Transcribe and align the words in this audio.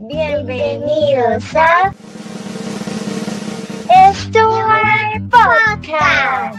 Bienvenidos 0.00 1.56
a 1.56 1.92
Stuart 4.14 5.28
Podcast. 5.28 6.56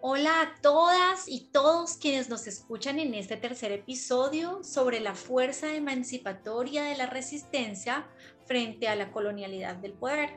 Hola 0.00 0.40
a 0.40 0.60
todas 0.62 1.28
y 1.28 1.50
todos 1.52 1.98
quienes 1.98 2.30
nos 2.30 2.46
escuchan 2.46 2.98
en 2.98 3.12
este 3.12 3.36
tercer 3.36 3.72
episodio 3.72 4.64
sobre 4.64 5.00
la 5.00 5.14
fuerza 5.14 5.74
emancipatoria 5.74 6.84
de 6.84 6.96
la 6.96 7.04
resistencia 7.04 8.06
frente 8.46 8.88
a 8.88 8.96
la 8.96 9.12
colonialidad 9.12 9.76
del 9.76 9.92
poder. 9.92 10.30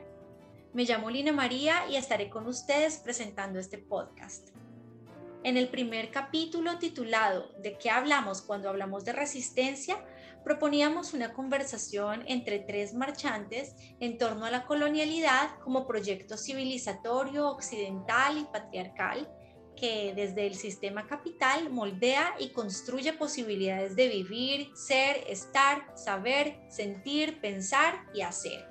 Me 0.74 0.84
llamo 0.84 1.08
Lina 1.08 1.32
María 1.32 1.88
y 1.88 1.96
estaré 1.96 2.28
con 2.28 2.46
ustedes 2.48 2.98
presentando 2.98 3.58
este 3.58 3.78
podcast. 3.78 4.50
En 5.44 5.58
el 5.58 5.68
primer 5.68 6.10
capítulo 6.10 6.78
titulado 6.78 7.52
¿De 7.58 7.76
qué 7.76 7.90
hablamos 7.90 8.40
cuando 8.40 8.70
hablamos 8.70 9.04
de 9.04 9.12
resistencia? 9.12 10.02
proponíamos 10.42 11.12
una 11.12 11.34
conversación 11.34 12.22
entre 12.26 12.58
tres 12.58 12.94
marchantes 12.94 13.74
en 14.00 14.16
torno 14.16 14.46
a 14.46 14.50
la 14.50 14.64
colonialidad 14.66 15.58
como 15.60 15.86
proyecto 15.86 16.38
civilizatorio, 16.38 17.48
occidental 17.48 18.38
y 18.38 18.44
patriarcal 18.44 19.30
que 19.76 20.12
desde 20.14 20.46
el 20.46 20.54
sistema 20.54 21.06
capital 21.06 21.70
moldea 21.70 22.34
y 22.38 22.50
construye 22.50 23.12
posibilidades 23.12 23.96
de 23.96 24.08
vivir, 24.08 24.70
ser, 24.74 25.24
estar, 25.28 25.92
saber, 25.94 26.58
sentir, 26.70 27.40
pensar 27.40 28.06
y 28.14 28.22
hacer. 28.22 28.66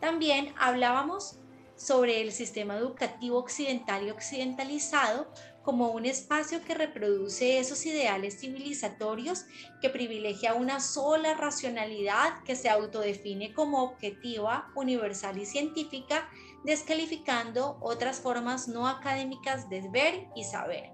También 0.00 0.52
hablábamos 0.58 1.38
sobre 1.76 2.20
el 2.20 2.32
sistema 2.32 2.76
educativo 2.76 3.38
occidental 3.38 4.06
y 4.06 4.10
occidentalizado 4.10 5.28
como 5.62 5.88
un 5.88 6.04
espacio 6.04 6.62
que 6.62 6.74
reproduce 6.74 7.58
esos 7.58 7.84
ideales 7.86 8.38
civilizatorios 8.38 9.46
que 9.80 9.88
privilegia 9.88 10.54
una 10.54 10.78
sola 10.78 11.34
racionalidad 11.34 12.42
que 12.44 12.54
se 12.54 12.68
autodefine 12.68 13.54
como 13.54 13.82
objetiva, 13.82 14.70
universal 14.76 15.38
y 15.38 15.46
científica, 15.46 16.28
descalificando 16.64 17.78
otras 17.80 18.20
formas 18.20 18.68
no 18.68 18.86
académicas 18.86 19.70
de 19.70 19.88
ver 19.90 20.26
y 20.36 20.44
saber. 20.44 20.90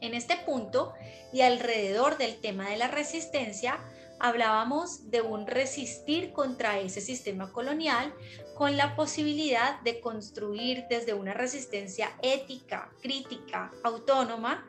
En 0.00 0.14
este 0.14 0.36
punto 0.36 0.92
y 1.32 1.40
alrededor 1.40 2.18
del 2.18 2.40
tema 2.40 2.70
de 2.70 2.76
la 2.76 2.88
resistencia, 2.88 3.84
hablábamos 4.20 5.10
de 5.10 5.22
un 5.22 5.46
resistir 5.46 6.32
contra 6.32 6.78
ese 6.80 7.00
sistema 7.00 7.52
colonial 7.52 8.14
con 8.54 8.76
la 8.76 8.96
posibilidad 8.96 9.80
de 9.82 10.00
construir 10.00 10.84
desde 10.90 11.14
una 11.14 11.34
resistencia 11.34 12.10
ética, 12.22 12.90
crítica, 13.00 13.72
autónoma, 13.84 14.66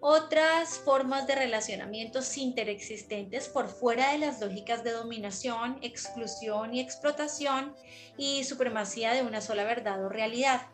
otras 0.00 0.78
formas 0.78 1.26
de 1.26 1.34
relacionamientos 1.34 2.36
interexistentes 2.36 3.48
por 3.48 3.68
fuera 3.68 4.12
de 4.12 4.18
las 4.18 4.40
lógicas 4.40 4.84
de 4.84 4.92
dominación, 4.92 5.78
exclusión 5.82 6.74
y 6.74 6.80
explotación 6.80 7.74
y 8.16 8.44
supremacía 8.44 9.12
de 9.12 9.22
una 9.22 9.40
sola 9.40 9.64
verdad 9.64 10.04
o 10.04 10.08
realidad. 10.08 10.68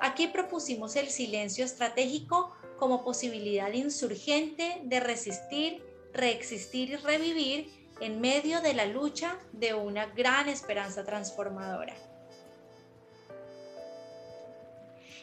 Aquí 0.00 0.26
propusimos 0.26 0.96
el 0.96 1.08
silencio 1.08 1.64
estratégico 1.64 2.54
como 2.78 3.04
posibilidad 3.04 3.72
insurgente 3.72 4.80
de 4.84 5.00
resistir 5.00 5.85
reexistir 6.16 6.90
y 6.90 6.96
revivir 6.96 7.70
en 8.00 8.20
medio 8.20 8.60
de 8.60 8.74
la 8.74 8.86
lucha 8.86 9.36
de 9.52 9.74
una 9.74 10.06
gran 10.06 10.48
esperanza 10.48 11.04
transformadora. 11.04 11.94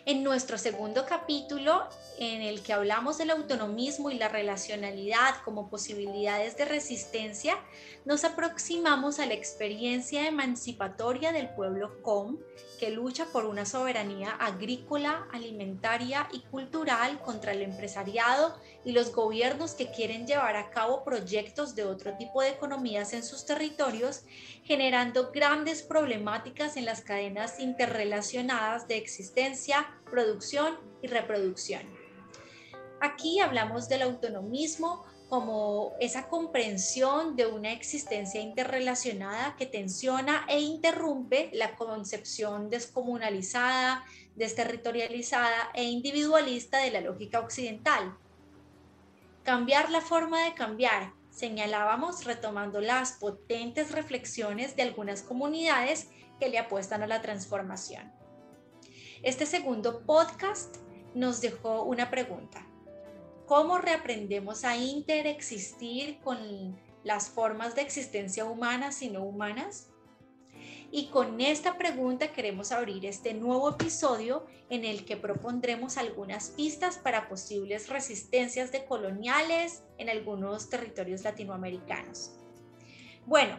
En 0.05 0.21
nuestro 0.21 0.57
segundo 0.57 1.05
capítulo, 1.05 1.87
en 2.17 2.41
el 2.41 2.61
que 2.61 2.73
hablamos 2.73 3.17
del 3.17 3.29
autonomismo 3.29 4.11
y 4.11 4.17
la 4.17 4.27
relacionalidad 4.27 5.35
como 5.45 5.69
posibilidades 5.69 6.57
de 6.57 6.65
resistencia, 6.65 7.57
nos 8.03 8.25
aproximamos 8.25 9.19
a 9.19 9.25
la 9.25 9.33
experiencia 9.33 10.27
emancipatoria 10.27 11.31
del 11.31 11.47
pueblo 11.55 12.01
Com, 12.01 12.37
que 12.81 12.89
lucha 12.89 13.27
por 13.31 13.45
una 13.45 13.65
soberanía 13.65 14.31
agrícola, 14.31 15.25
alimentaria 15.31 16.27
y 16.33 16.41
cultural 16.41 17.21
contra 17.21 17.53
el 17.53 17.61
empresariado 17.61 18.59
y 18.85 18.91
los 18.91 19.13
gobiernos 19.13 19.73
que 19.73 19.91
quieren 19.91 20.27
llevar 20.27 20.55
a 20.55 20.69
cabo 20.69 21.03
proyectos 21.03 21.75
de 21.75 21.83
otro 21.85 22.15
tipo 22.17 22.41
de 22.41 22.49
economías 22.49 23.13
en 23.13 23.23
sus 23.23 23.45
territorios, 23.45 24.23
generando 24.63 25.31
grandes 25.31 25.81
problemáticas 25.81 26.77
en 26.77 26.85
las 26.85 27.01
cadenas 27.01 27.59
interrelacionadas 27.59 28.87
de 28.87 28.97
existencia, 28.97 29.87
producción 30.09 30.77
y 31.01 31.07
reproducción. 31.07 31.83
Aquí 33.01 33.39
hablamos 33.39 33.89
del 33.89 34.03
autonomismo 34.03 35.05
como 35.33 35.93
esa 35.99 36.27
comprensión 36.27 37.35
de 37.35 37.47
una 37.47 37.71
existencia 37.71 38.39
interrelacionada 38.39 39.55
que 39.57 39.65
tensiona 39.65 40.45
e 40.47 40.59
interrumpe 40.59 41.49
la 41.53 41.75
concepción 41.75 42.69
descomunalizada, 42.69 44.05
desterritorializada 44.35 45.71
e 45.73 45.85
individualista 45.85 46.77
de 46.77 46.91
la 46.91 47.01
lógica 47.01 47.39
occidental. 47.39 48.15
Cambiar 49.43 49.89
la 49.89 49.99
forma 49.99 50.45
de 50.45 50.53
cambiar, 50.53 51.13
señalábamos 51.29 52.23
retomando 52.23 52.79
las 52.79 53.13
potentes 53.13 53.91
reflexiones 53.91 54.77
de 54.77 54.83
algunas 54.83 55.21
comunidades 55.21 56.07
que 56.39 56.47
le 56.47 56.57
apuestan 56.57 57.03
a 57.03 57.07
la 57.07 57.21
transformación. 57.21 58.09
Este 59.21 59.45
segundo 59.45 60.05
podcast 60.05 60.77
nos 61.13 61.41
dejó 61.41 61.83
una 61.83 62.09
pregunta 62.09 62.65
cómo 63.45 63.79
reaprendemos 63.79 64.63
a 64.63 64.77
interexistir 64.77 66.19
con 66.21 66.79
las 67.03 67.29
formas 67.29 67.75
de 67.75 67.81
existencia 67.81 68.45
humanas 68.45 69.01
y 69.01 69.09
no 69.09 69.23
humanas. 69.23 69.89
Y 70.95 71.07
con 71.07 71.41
esta 71.41 71.75
pregunta 71.77 72.33
queremos 72.33 72.71
abrir 72.71 73.07
este 73.07 73.33
nuevo 73.33 73.71
episodio 73.71 74.45
en 74.69 74.85
el 74.85 75.05
que 75.05 75.17
propondremos 75.17 75.97
algunas 75.97 76.51
pistas 76.51 76.99
para 76.99 77.27
posibles 77.27 77.89
resistencias 77.89 78.71
de 78.71 78.85
coloniales 78.85 79.81
en 79.97 80.09
algunos 80.09 80.69
territorios 80.69 81.23
latinoamericanos. 81.23 82.35
Bueno, 83.25 83.57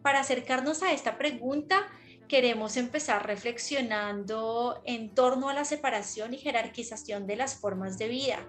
para 0.00 0.20
acercarnos 0.20 0.82
a 0.82 0.92
esta 0.92 1.18
pregunta, 1.18 1.86
queremos 2.28 2.78
empezar 2.78 3.26
reflexionando 3.26 4.80
en 4.86 5.14
torno 5.14 5.50
a 5.50 5.54
la 5.54 5.66
separación 5.66 6.32
y 6.32 6.38
jerarquización 6.38 7.26
de 7.26 7.36
las 7.36 7.56
formas 7.56 7.98
de 7.98 8.08
vida 8.08 8.48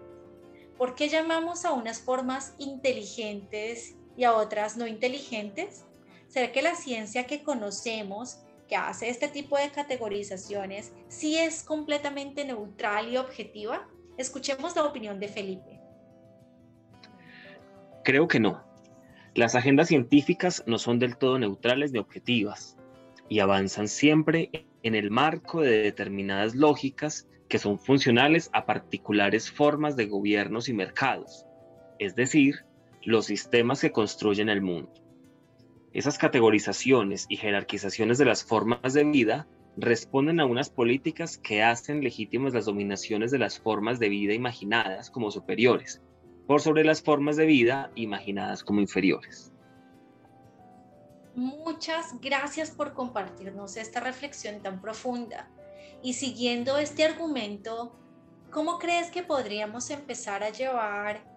¿Por 0.81 0.96
qué 0.96 1.09
llamamos 1.09 1.64
a 1.64 1.74
unas 1.74 2.02
formas 2.02 2.56
inteligentes 2.58 3.96
y 4.18 4.24
a 4.24 4.34
otras 4.34 4.78
no 4.78 4.88
inteligentes? 4.88 5.86
¿Será 6.31 6.53
que 6.53 6.62
la 6.62 6.75
ciencia 6.75 7.28
que 7.28 7.44
conocemos, 7.44 8.40
que 8.69 8.78
hace 8.78 9.09
este 9.09 9.28
tipo 9.28 9.58
de 9.58 9.69
categorizaciones, 9.69 10.94
sí 11.09 11.38
es 11.38 11.62
completamente 11.62 12.46
neutral 12.46 13.12
y 13.12 13.18
objetiva? 13.18 13.86
Escuchemos 14.18 14.74
la 14.78 14.86
opinión 14.86 15.20
de 15.20 15.28
Felipe. 15.28 15.81
Creo 18.06 18.30
que 18.30 18.40
no. 18.40 18.64
Las 19.36 19.56
agendas 19.56 19.90
científicas 19.90 20.64
no 20.68 20.78
son 20.78 21.00
del 21.00 21.18
todo 21.18 21.38
neutrales 21.38 21.91
ni 21.91 22.00
objetivas 22.00 22.78
y 23.28 23.41
avanzan 23.41 23.90
siempre 23.90 24.50
en 24.84 24.96
el 24.96 25.12
marco 25.12 25.59
de 25.59 25.84
determinadas 25.84 26.56
lógicas 26.56 27.28
que 27.50 27.59
son 27.59 27.78
funcionales 27.78 28.50
a 28.53 28.66
particulares 28.66 29.52
formas 29.52 29.97
de 29.97 30.06
gobiernos 30.06 30.70
y 30.70 30.74
mercados, 30.74 31.46
es 32.00 32.16
decir, 32.16 32.64
los 33.03 33.25
sistemas 33.25 33.81
que 33.81 33.91
construyen 33.91 34.47
el 34.47 34.62
mundo. 34.62 35.00
Esas 35.94 36.18
categorizaciones 36.18 37.25
y 37.28 37.35
jerarquizaciones 37.35 38.18
de 38.18 38.24
las 38.25 38.46
formas 38.46 38.94
de 38.94 39.03
vida 39.03 39.47
responden 39.75 40.40
a 40.40 40.46
unas 40.46 40.69
políticas 40.69 41.38
que 41.38 41.63
hacen 41.63 42.02
legítimas 42.02 42.53
las 42.53 42.66
dominaciones 42.66 43.29
de 43.29 43.40
las 43.40 43.59
formas 43.59 44.00
de 44.00 44.07
vida 44.07 44.34
imaginadas 44.34 45.09
como 45.09 45.31
superiores, 45.31 46.02
por 46.47 46.61
sobre 46.61 46.85
las 46.85 47.02
formas 47.02 47.35
de 47.35 47.46
vida 47.46 47.91
imaginadas 47.96 48.64
como 48.64 48.79
inferiores. 48.79 49.53
Muchas 51.35 52.20
gracias 52.22 52.72
por 52.72 52.93
compartirnos 52.93 53.76
esta 53.76 53.99
reflexión 53.99 54.61
tan 54.61 54.82
profunda. 54.82 55.49
Y 56.03 56.14
siguiendo 56.14 56.78
este 56.78 57.03
argumento, 57.05 57.96
¿cómo 58.49 58.79
crees 58.79 59.11
que 59.11 59.23
podríamos 59.23 59.90
empezar 59.90 60.43
a 60.43 60.52
llevar, 60.52 61.30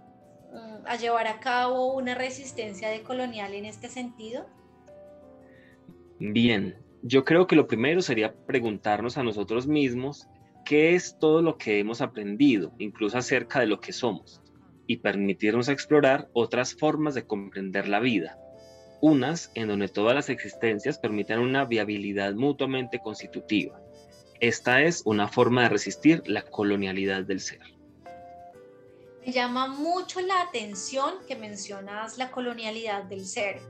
a 0.87 0.97
llevar 0.97 1.27
a 1.27 1.41
cabo 1.41 1.95
una 1.95 2.15
resistencia 2.15 2.89
decolonial 2.89 3.55
en 3.55 3.65
este 3.65 3.89
sentido? 3.89 4.47
Bien, 6.19 6.77
yo 7.03 7.25
creo 7.25 7.47
que 7.47 7.57
lo 7.57 7.67
primero 7.67 8.03
sería 8.03 8.35
preguntarnos 8.47 9.19
a 9.19 9.23
nosotros 9.23 9.67
mismos 9.67 10.29
qué 10.65 10.95
es 10.95 11.19
todo 11.19 11.43
lo 11.43 11.59
que 11.59 11.79
hemos 11.79 12.01
aprendido, 12.01 12.73
incluso 12.79 13.19
acerca 13.19 13.61
de 13.61 13.67
lo 13.67 13.81
que 13.81 13.93
somos, 13.93 14.41
y 14.87 14.99
permitirnos 14.99 15.69
explorar 15.69 16.29
otras 16.33 16.75
formas 16.75 17.15
de 17.15 17.27
comprender 17.27 17.89
la 17.89 18.01
vida, 18.01 18.39
unas 19.01 19.51
en 19.55 19.69
donde 19.69 19.89
todas 19.89 20.15
las 20.15 20.31
existencias 20.31 20.99
permitan 20.99 21.41
una 21.41 21.65
viabilidad 21.65 22.35
mutuamente 22.35 23.01
constitutiva 23.01 23.85
esta 24.41 24.83
es 24.83 25.03
una 25.07 25.29
forma 25.29 25.63
de 25.63 25.69
resistir 25.71 26.23
la 26.27 26.43
colonialidad 26.43 27.25
del 27.25 27.41
ser. 27.41 27.61
Llama 29.27 29.69
mucho 29.69 30.21
la 30.21 30.43
atención 30.43 31.15
que 31.27 31.37
mencionas 31.37 32.19
la 32.19 32.31
colonialidad 32.31 33.05
del 33.05 33.27
ser. 33.27 33.61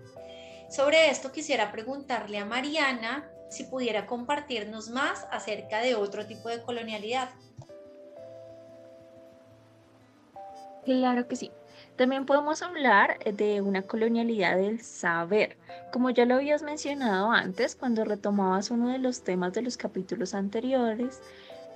Sobre 0.68 1.10
esto 1.10 1.30
quisiera 1.30 1.70
preguntarle 1.70 2.38
a 2.38 2.44
Mariana 2.44 3.30
si 3.50 3.64
pudiera 3.64 4.06
compartirnos 4.06 4.90
más 4.90 5.26
acerca 5.30 5.78
de 5.78 5.94
otro 5.94 6.26
tipo 6.26 6.48
de 6.48 6.62
colonialidad. 6.62 7.30
Claro 10.84 11.28
que 11.28 11.36
sí. 11.36 11.52
También 11.96 12.26
podemos 12.26 12.60
hablar 12.62 13.18
de 13.20 13.60
una 13.60 13.82
colonialidad 13.82 14.56
del 14.56 14.80
saber. 14.80 15.56
Como 15.92 16.10
ya 16.10 16.24
lo 16.24 16.34
habías 16.34 16.62
mencionado 16.62 17.30
antes, 17.30 17.76
cuando 17.76 18.04
retomabas 18.04 18.72
uno 18.72 18.88
de 18.88 18.98
los 18.98 19.22
temas 19.22 19.52
de 19.52 19.62
los 19.62 19.76
capítulos 19.76 20.34
anteriores, 20.34 21.22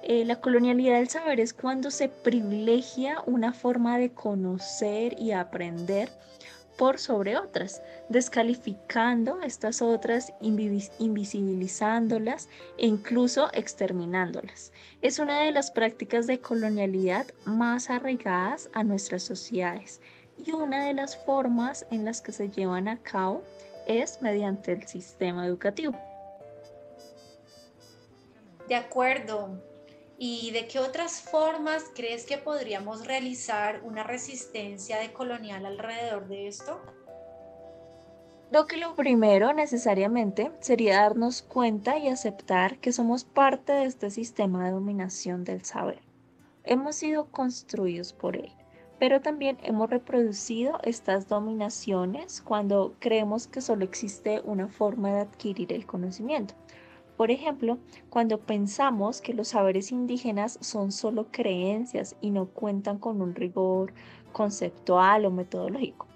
eh, 0.02 0.24
la 0.24 0.40
colonialidad 0.40 0.98
del 0.98 1.08
saber 1.08 1.40
es 1.40 1.52
cuando 1.52 1.90
se 1.90 2.08
privilegia 2.08 3.22
una 3.26 3.52
forma 3.52 3.98
de 3.98 4.12
conocer 4.12 5.16
y 5.18 5.32
aprender 5.32 6.08
por 6.78 6.98
sobre 6.98 7.36
otras, 7.36 7.82
descalificando 8.08 9.42
estas 9.42 9.82
otras, 9.82 10.32
invisibilizándolas 10.40 12.48
e 12.78 12.86
incluso 12.86 13.50
exterminándolas. 13.52 14.72
Es 15.02 15.18
una 15.18 15.40
de 15.40 15.50
las 15.50 15.72
prácticas 15.72 16.28
de 16.28 16.40
colonialidad 16.40 17.26
más 17.44 17.90
arraigadas 17.90 18.70
a 18.72 18.84
nuestras 18.84 19.24
sociedades 19.24 20.00
y 20.46 20.52
una 20.52 20.84
de 20.84 20.94
las 20.94 21.16
formas 21.16 21.84
en 21.90 22.04
las 22.04 22.22
que 22.22 22.30
se 22.30 22.48
llevan 22.48 22.86
a 22.86 23.02
cabo 23.02 23.42
es 23.88 24.22
mediante 24.22 24.70
el 24.72 24.86
sistema 24.86 25.44
educativo. 25.46 25.98
De 28.68 28.76
acuerdo. 28.76 29.60
¿Y 30.20 30.50
de 30.50 30.66
qué 30.66 30.80
otras 30.80 31.22
formas 31.22 31.84
crees 31.94 32.26
que 32.26 32.38
podríamos 32.38 33.06
realizar 33.06 33.82
una 33.84 34.02
resistencia 34.02 34.98
decolonial 34.98 35.64
alrededor 35.64 36.26
de 36.26 36.48
esto? 36.48 36.80
Creo 38.50 38.66
que 38.66 38.78
lo 38.78 38.96
primero 38.96 39.52
necesariamente 39.52 40.50
sería 40.58 41.02
darnos 41.02 41.42
cuenta 41.42 41.98
y 41.98 42.08
aceptar 42.08 42.78
que 42.78 42.92
somos 42.92 43.22
parte 43.22 43.72
de 43.72 43.84
este 43.84 44.10
sistema 44.10 44.64
de 44.64 44.72
dominación 44.72 45.44
del 45.44 45.64
saber. 45.64 46.00
Hemos 46.64 46.96
sido 46.96 47.26
construidos 47.26 48.12
por 48.12 48.36
él, 48.36 48.50
pero 48.98 49.20
también 49.20 49.56
hemos 49.62 49.88
reproducido 49.88 50.80
estas 50.82 51.28
dominaciones 51.28 52.42
cuando 52.42 52.96
creemos 52.98 53.46
que 53.46 53.60
solo 53.60 53.84
existe 53.84 54.40
una 54.42 54.66
forma 54.66 55.12
de 55.12 55.20
adquirir 55.20 55.72
el 55.72 55.86
conocimiento. 55.86 56.54
Por 57.18 57.32
ejemplo, 57.32 57.78
cuando 58.10 58.38
pensamos 58.38 59.20
que 59.20 59.34
los 59.34 59.48
saberes 59.48 59.90
indígenas 59.90 60.56
son 60.60 60.92
solo 60.92 61.26
creencias 61.32 62.14
y 62.20 62.30
no 62.30 62.46
cuentan 62.46 62.98
con 62.98 63.20
un 63.20 63.34
rigor 63.34 63.92
conceptual 64.32 65.24
o 65.24 65.32
metodológico. 65.32 66.06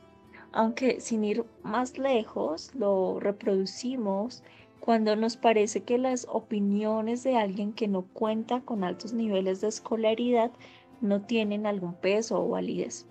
Aunque 0.53 1.01
sin 1.01 1.25
ir 1.25 1.45
más 1.65 1.99
lejos, 1.99 2.73
lo 2.77 3.19
reproducimos 3.19 4.45
cuando 4.79 5.17
nos 5.17 5.37
parece 5.37 5.81
que 5.81 5.99
las 5.99 6.25
opiniones 6.31 7.25
de 7.25 7.37
alguien 7.37 7.73
que 7.73 7.89
no 7.89 8.03
cuenta 8.03 8.61
con 8.61 8.85
altos 8.85 9.13
niveles 9.13 9.61
de 9.61 9.69
escolaridad 9.69 10.53
no 11.01 11.23
tienen 11.23 11.67
algún 11.67 11.95
peso 11.95 12.41
o 12.41 12.51
validez. 12.51 13.09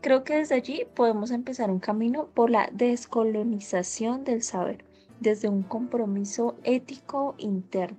Creo 0.00 0.24
que 0.24 0.36
desde 0.36 0.54
allí 0.54 0.86
podemos 0.94 1.32
empezar 1.32 1.70
un 1.70 1.80
camino 1.80 2.28
por 2.32 2.48
la 2.48 2.70
descolonización 2.72 4.24
del 4.24 4.42
saber 4.42 4.88
desde 5.20 5.48
un 5.48 5.62
compromiso 5.62 6.56
ético 6.64 7.34
interno. 7.38 7.98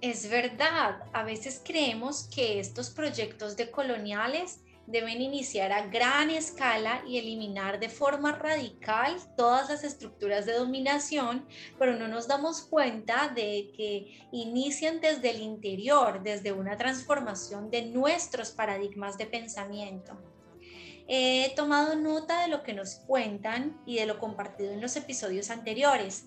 Es 0.00 0.28
verdad, 0.28 1.04
a 1.12 1.22
veces 1.22 1.62
creemos 1.64 2.28
que 2.34 2.58
estos 2.58 2.90
proyectos 2.90 3.56
decoloniales 3.56 4.60
deben 4.86 5.20
iniciar 5.22 5.70
a 5.70 5.86
gran 5.86 6.30
escala 6.30 7.02
y 7.06 7.18
eliminar 7.18 7.78
de 7.78 7.88
forma 7.88 8.32
radical 8.32 9.16
todas 9.36 9.68
las 9.68 9.84
estructuras 9.84 10.44
de 10.44 10.54
dominación, 10.54 11.46
pero 11.78 11.96
no 11.96 12.08
nos 12.08 12.26
damos 12.26 12.62
cuenta 12.62 13.28
de 13.28 13.70
que 13.76 14.28
inician 14.32 15.00
desde 15.00 15.30
el 15.30 15.40
interior, 15.40 16.22
desde 16.22 16.52
una 16.52 16.76
transformación 16.76 17.70
de 17.70 17.82
nuestros 17.82 18.50
paradigmas 18.50 19.16
de 19.18 19.26
pensamiento. 19.26 20.18
He 21.08 21.52
tomado 21.56 21.96
nota 21.96 22.42
de 22.42 22.48
lo 22.48 22.62
que 22.62 22.72
nos 22.72 22.96
cuentan 23.06 23.80
y 23.86 23.96
de 23.96 24.06
lo 24.06 24.18
compartido 24.18 24.72
en 24.72 24.80
los 24.80 24.96
episodios 24.96 25.50
anteriores. 25.50 26.26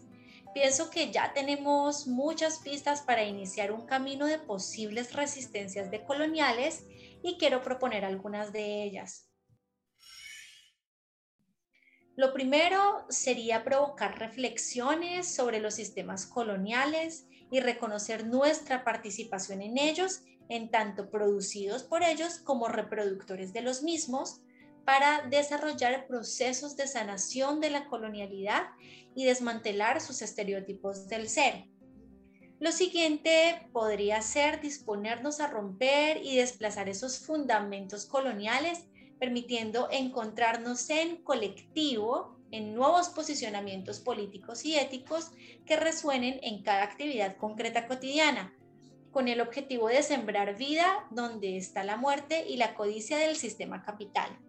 Pienso 0.54 0.90
que 0.90 1.12
ya 1.12 1.34
tenemos 1.34 2.08
muchas 2.08 2.60
pistas 2.60 3.02
para 3.02 3.24
iniciar 3.24 3.72
un 3.72 3.86
camino 3.86 4.26
de 4.26 4.40
posibles 4.40 5.14
resistencias 5.14 5.92
decoloniales 5.92 6.86
y 7.24 7.38
quiero 7.38 7.62
proponer 7.62 8.06
algunas 8.06 8.54
de 8.54 8.84
ellas. 8.84 9.30
Lo 12.16 12.32
primero 12.34 13.06
sería 13.10 13.66
provocar 13.66 14.18
reflexiones 14.18 15.36
sobre 15.36 15.60
los 15.60 15.74
sistemas 15.74 16.26
coloniales 16.26 17.28
y 17.52 17.60
reconocer 17.60 18.26
nuestra 18.26 18.86
participación 18.86 19.62
en 19.62 19.78
ellos, 19.78 20.22
en 20.48 20.72
tanto 20.72 21.10
producidos 21.10 21.84
por 21.84 22.04
ellos 22.04 22.40
como 22.40 22.70
reproductores 22.70 23.52
de 23.52 23.62
los 23.62 23.84
mismos, 23.84 24.42
para 24.86 25.24
desarrollar 25.24 26.08
procesos 26.08 26.78
de 26.78 26.88
sanación 26.88 27.60
de 27.60 27.72
la 27.72 27.88
colonialidad 27.88 28.64
y 29.16 29.26
desmantelar 29.26 30.00
sus 30.00 30.22
estereotipos 30.22 31.08
del 31.08 31.28
ser. 31.28 31.66
Lo 32.60 32.72
siguiente 32.72 33.68
podría 33.74 34.22
ser 34.22 34.62
disponernos 34.62 35.42
a 35.42 35.48
romper 35.48 36.22
y 36.24 36.38
desplazar 36.38 36.88
esos 36.88 37.20
fundamentos 37.20 38.06
coloniales, 38.06 38.86
permitiendo 39.20 39.90
encontrarnos 39.92 40.90
en 40.90 41.22
colectivo 41.24 42.40
en 42.52 42.74
nuevos 42.74 43.10
posicionamientos 43.10 44.00
políticos 44.00 44.64
y 44.64 44.78
éticos 44.78 45.32
que 45.66 45.76
resuenen 45.76 46.40
en 46.44 46.64
cada 46.64 46.84
actividad 46.84 47.36
concreta 47.38 47.88
cotidiana, 47.88 48.54
con 49.12 49.28
el 49.28 49.42
objetivo 49.42 49.88
de 49.90 50.04
sembrar 50.04 50.56
vida 50.58 51.08
donde 51.12 51.58
está 51.58 51.84
la 51.84 51.98
muerte 51.98 52.46
y 52.48 52.58
la 52.58 52.76
codicia 52.76 53.18
del 53.18 53.36
sistema 53.36 53.84
capital. 53.84 54.40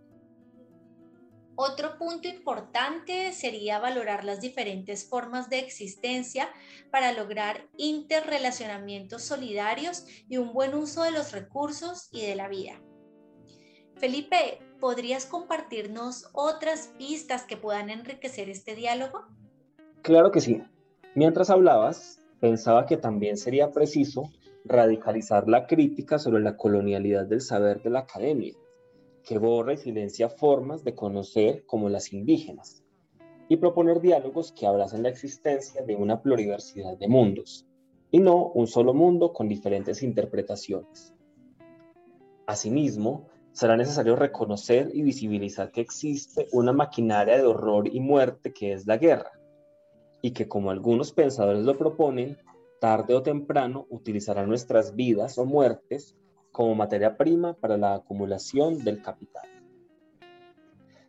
Otro 1.58 1.96
punto 1.96 2.28
importante 2.28 3.32
sería 3.32 3.78
valorar 3.78 4.24
las 4.24 4.42
diferentes 4.42 5.08
formas 5.08 5.48
de 5.48 5.58
existencia 5.58 6.50
para 6.90 7.12
lograr 7.12 7.66
interrelacionamientos 7.78 9.22
solidarios 9.22 10.04
y 10.28 10.36
un 10.36 10.52
buen 10.52 10.74
uso 10.74 11.02
de 11.02 11.12
los 11.12 11.32
recursos 11.32 12.10
y 12.12 12.26
de 12.26 12.36
la 12.36 12.48
vida. 12.48 12.82
Felipe, 13.96 14.58
¿podrías 14.80 15.24
compartirnos 15.24 16.28
otras 16.34 16.92
pistas 16.98 17.44
que 17.44 17.56
puedan 17.56 17.88
enriquecer 17.88 18.50
este 18.50 18.74
diálogo? 18.74 19.24
Claro 20.02 20.30
que 20.30 20.42
sí. 20.42 20.62
Mientras 21.14 21.48
hablabas, 21.48 22.20
pensaba 22.38 22.84
que 22.84 22.98
también 22.98 23.38
sería 23.38 23.70
preciso 23.70 24.24
radicalizar 24.66 25.48
la 25.48 25.66
crítica 25.66 26.18
sobre 26.18 26.42
la 26.42 26.58
colonialidad 26.58 27.24
del 27.24 27.40
saber 27.40 27.82
de 27.82 27.88
la 27.88 28.00
academia 28.00 28.52
que 29.26 29.38
borra 29.38 29.72
y 29.74 29.76
silencia 29.76 30.28
formas 30.28 30.84
de 30.84 30.94
conocer 30.94 31.66
como 31.66 31.88
las 31.88 32.12
indígenas 32.12 32.84
y 33.48 33.56
proponer 33.56 34.00
diálogos 34.00 34.52
que 34.52 34.66
abracen 34.66 35.02
la 35.02 35.08
existencia 35.08 35.82
de 35.82 35.96
una 35.96 36.22
pluriversidad 36.22 36.96
de 36.96 37.08
mundos 37.08 37.66
y 38.12 38.20
no 38.20 38.52
un 38.54 38.68
solo 38.68 38.94
mundo 38.94 39.32
con 39.32 39.48
diferentes 39.48 40.04
interpretaciones. 40.04 41.12
Asimismo, 42.46 43.26
será 43.50 43.76
necesario 43.76 44.14
reconocer 44.14 44.90
y 44.94 45.02
visibilizar 45.02 45.72
que 45.72 45.80
existe 45.80 46.46
una 46.52 46.72
maquinaria 46.72 47.36
de 47.36 47.46
horror 47.46 47.88
y 47.88 47.98
muerte 47.98 48.52
que 48.52 48.72
es 48.72 48.86
la 48.86 48.96
guerra, 48.96 49.32
y 50.22 50.30
que 50.30 50.46
como 50.46 50.70
algunos 50.70 51.12
pensadores 51.12 51.64
lo 51.64 51.76
proponen, 51.76 52.38
tarde 52.80 53.14
o 53.14 53.22
temprano 53.22 53.86
utilizará 53.90 54.46
nuestras 54.46 54.94
vidas 54.94 55.36
o 55.38 55.44
muertes 55.44 56.16
como 56.56 56.74
materia 56.74 57.18
prima 57.18 57.52
para 57.52 57.76
la 57.76 57.96
acumulación 57.96 58.82
del 58.82 59.02
capital. 59.02 59.46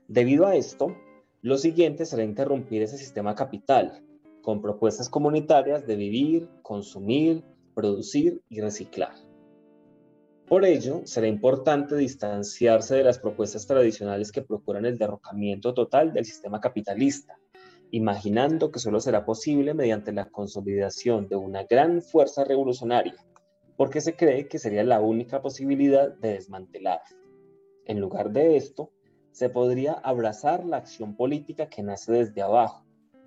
Debido 0.10 0.46
a 0.46 0.58
esto, 0.58 0.94
lo 1.42 1.58
siguiente 1.58 2.06
será 2.06 2.26
interrumpir 2.26 2.82
ese 2.82 2.98
sistema 2.98 3.34
capital 3.34 4.04
con 4.42 4.62
propuestas 4.62 5.08
comunitarias 5.08 5.88
de 5.88 5.96
vivir, 5.96 6.50
consumir, 6.64 7.46
producir 7.74 8.42
y 8.50 8.60
reciclar. 8.60 9.14
Por 10.50 10.66
ello, 10.66 11.04
será 11.06 11.28
importante 11.28 11.96
distanciarse 11.96 12.98
de 12.98 13.06
las 13.06 13.18
propuestas 13.18 13.66
tradicionales 13.66 14.34
que 14.34 14.42
procuran 14.42 14.86
el 14.86 14.98
derrocamiento 14.98 15.74
total 15.74 16.12
del 16.12 16.26
sistema 16.26 16.60
capitalista, 16.60 17.40
imaginando 17.92 18.70
que 18.70 18.80
solo 18.80 19.00
será 19.00 19.24
posible 19.24 19.74
mediante 19.74 20.12
la 20.12 20.26
consolidación 20.26 21.30
de 21.30 21.38
una 21.38 21.64
gran 21.64 22.02
fuerza 22.02 22.44
revolucionaria 22.44 23.16
porque 23.78 24.02
se 24.02 24.16
cree 24.16 24.48
que 24.48 24.60
sería 24.60 24.84
la 24.84 25.00
única 25.00 25.42
posibilidad 25.42 26.12
de 26.18 26.34
desmantelar. 26.34 27.02
En 27.86 28.00
lugar 28.00 28.32
de 28.32 28.58
esto, 28.58 28.92
se 29.32 29.50
podría 29.50 29.94
abrazar 29.94 30.66
la 30.66 30.78
acción 30.78 31.16
política 31.16 31.70
que 31.70 31.84
nace 31.84 32.12
desde 32.12 32.42
abajo, 32.42 32.86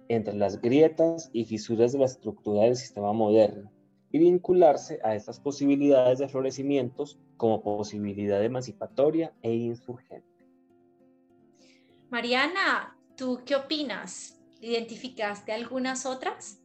entre 0.09 0.35
las 0.35 0.61
grietas 0.61 1.31
y 1.33 1.45
fisuras 1.45 1.93
de 1.93 2.01
la 2.01 2.07
estructura 2.07 2.65
del 2.65 2.75
sistema 2.77 3.13
moderno, 3.13 3.71
y 4.11 4.19
vincularse 4.19 4.99
a 5.05 5.15
estas 5.15 5.39
posibilidades 5.39 6.19
de 6.19 6.29
florecimientos 6.29 7.21
como 7.37 7.63
posibilidad 7.63 8.45
emancipatoria 8.45 9.33
e 9.41 9.55
insurgente. 9.55 10.27
Mariana, 12.11 12.99
¿tú 13.17 13.43
qué 13.47 13.55
opinas? 13.55 14.37
¿Identificaste 14.61 15.53
algunas 15.53 16.07
otras? 16.07 16.61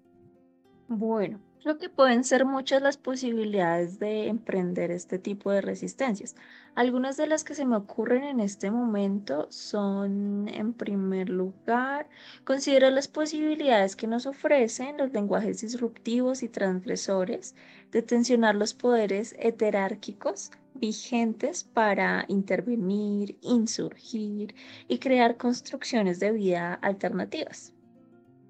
Bueno, 0.88 1.39
creo 1.66 1.80
que 1.80 1.90
pueden 1.90 2.24
ser 2.24 2.46
muchas 2.46 2.84
las 2.84 2.98
posibilidades 2.98 3.98
de 3.98 4.28
emprender 4.28 4.92
este 4.92 5.18
tipo 5.18 5.50
de 5.50 5.62
resistencias. 5.62 6.36
Algunas 6.76 7.18
de 7.18 7.26
las 7.26 7.44
que 7.44 7.56
se 7.56 7.66
me 7.66 7.76
ocurren 7.76 8.24
en 8.24 8.40
este 8.40 8.70
momento 8.70 9.48
son, 9.50 10.48
en 10.48 10.74
primer 10.74 11.28
lugar, 11.28 12.08
considerar 12.44 12.94
las 12.94 13.08
posibilidades 13.08 13.96
que 13.96 14.06
nos 14.06 14.28
ofrecen 14.28 14.98
los 14.98 15.12
lenguajes 15.12 15.60
disruptivos 15.62 16.44
y 16.44 16.50
transgresores 16.50 17.56
de 17.92 18.04
tensionar 18.04 18.54
los 18.54 18.76
poderes 18.76 19.36
heterárquicos 19.40 20.52
vigentes 20.76 21.64
para 21.64 22.26
intervenir, 22.28 23.40
insurgir 23.42 24.54
y 24.88 25.00
crear 25.00 25.36
construcciones 25.38 26.20
de 26.20 26.32
vida 26.32 26.76
alternativas 26.76 27.75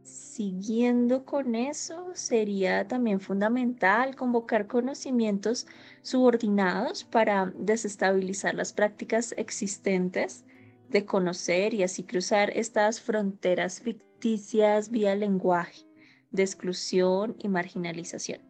siguiendo 0.06 1.26
con 1.26 1.56
eso, 1.56 2.12
sería 2.14 2.88
también 2.88 3.20
fundamental 3.20 4.16
convocar 4.16 4.68
conocimientos 4.68 5.68
subordinados 6.02 7.04
para 7.04 7.52
desestabilizar 7.58 8.56
las 8.56 8.72
prácticas 8.72 9.34
existentes 9.38 10.46
de 10.90 11.06
conocer 11.06 11.74
y 11.74 11.84
así 11.84 12.04
cruzar 12.04 12.52
estas 12.56 13.02
fronteras 13.02 13.82
ficticias 13.82 14.90
vía 14.92 15.16
lenguaje 15.16 15.86
de 16.32 16.44
exclusión 16.44 17.36
y 17.40 17.48
marginalización. 17.48 18.42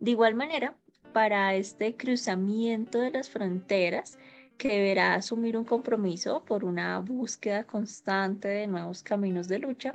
De 0.00 0.10
igual 0.10 0.34
manera, 0.34 0.76
para 1.12 1.54
este 1.54 1.96
cruzamiento 1.96 2.98
de 3.00 3.12
las 3.12 3.30
fronteras, 3.30 4.18
que 4.58 4.68
deberá 4.68 5.14
asumir 5.14 5.56
un 5.56 5.64
compromiso 5.64 6.44
por 6.44 6.64
una 6.64 6.98
búsqueda 7.00 7.64
constante 7.64 8.48
de 8.48 8.66
nuevos 8.66 9.02
caminos 9.02 9.48
de 9.48 9.58
lucha, 9.58 9.94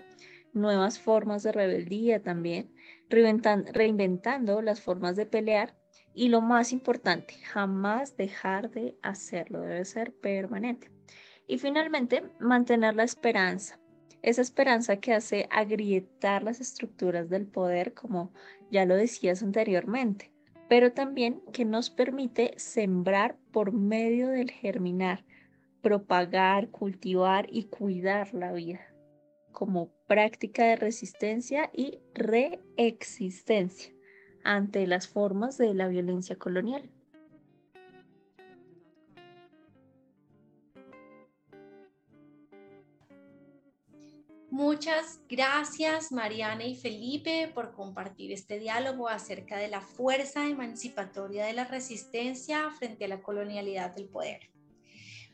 nuevas 0.54 1.00
formas 1.00 1.44
de 1.44 1.52
rebeldía 1.52 2.22
también, 2.22 2.74
reinventando 3.10 4.62
las 4.62 4.82
formas 4.82 5.16
de 5.16 5.26
pelear 5.26 5.76
y 6.14 6.30
lo 6.30 6.42
más 6.42 6.72
importante, 6.74 7.36
jamás 7.44 8.18
dejar 8.18 8.72
de 8.72 8.98
hacerlo, 9.02 9.62
debe 9.62 9.86
ser 9.86 10.14
permanente. 10.14 10.90
Y 11.48 11.60
finalmente, 11.60 12.24
mantener 12.40 12.96
la 12.96 13.04
esperanza, 13.04 13.80
esa 14.22 14.42
esperanza 14.42 14.98
que 14.98 15.14
hace 15.14 15.48
agrietar 15.52 16.44
las 16.44 16.60
estructuras 16.60 17.30
del 17.30 17.46
poder, 17.46 17.94
como 17.94 18.34
ya 18.72 18.86
lo 18.86 18.96
decías 18.96 19.44
anteriormente, 19.44 20.32
pero 20.68 20.92
también 20.92 21.42
que 21.54 21.66
nos 21.66 21.90
permite 21.90 22.54
sembrar 22.58 23.38
por 23.52 23.72
medio 23.72 24.28
del 24.28 24.52
germinar, 24.52 25.24
propagar, 25.82 26.70
cultivar 26.70 27.48
y 27.50 27.66
cuidar 27.66 28.34
la 28.34 28.52
vida 28.52 28.82
como 29.58 29.90
práctica 30.08 30.66
de 30.66 30.78
resistencia 30.78 31.70
y 31.74 32.00
reexistencia 32.14 33.94
ante 34.44 34.88
las 34.88 35.08
formas 35.08 35.58
de 35.58 35.74
la 35.74 35.88
violencia 35.88 36.38
colonial. 36.38 36.90
Muchas 44.50 45.20
gracias 45.30 46.12
Mariana 46.12 46.66
y 46.66 46.76
Felipe 46.76 47.52
por 47.54 47.74
compartir 47.74 48.32
este 48.32 48.58
diálogo 48.58 49.08
acerca 49.08 49.58
de 49.58 49.68
la 49.68 49.82
fuerza 49.82 50.48
emancipatoria 50.48 51.46
de 51.46 51.54
la 51.54 51.66
resistencia 51.66 52.72
frente 52.72 53.06
a 53.06 53.08
la 53.10 53.22
colonialidad 53.22 53.94
del 53.94 54.08
poder. 54.08 54.50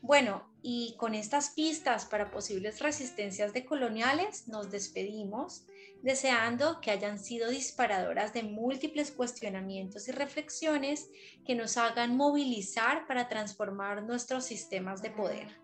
Bueno, 0.06 0.46
y 0.60 0.96
con 0.98 1.14
estas 1.14 1.48
pistas 1.48 2.04
para 2.04 2.30
posibles 2.30 2.80
resistencias 2.80 3.54
decoloniales 3.54 4.48
nos 4.48 4.70
despedimos, 4.70 5.64
deseando 6.02 6.78
que 6.82 6.90
hayan 6.90 7.18
sido 7.18 7.48
disparadoras 7.48 8.34
de 8.34 8.42
múltiples 8.42 9.10
cuestionamientos 9.10 10.06
y 10.08 10.12
reflexiones 10.12 11.08
que 11.46 11.54
nos 11.54 11.78
hagan 11.78 12.18
movilizar 12.18 13.06
para 13.06 13.28
transformar 13.28 14.02
nuestros 14.02 14.44
sistemas 14.44 15.00
de 15.00 15.10
poder. 15.10 15.63